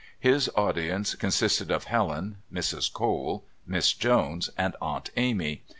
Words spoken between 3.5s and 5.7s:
Miss Jones, and Aunt Amy.